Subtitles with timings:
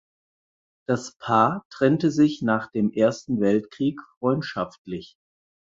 [0.87, 5.15] Das Paar trennte sich nach dem Ersten Weltkrieg freundschaftlich.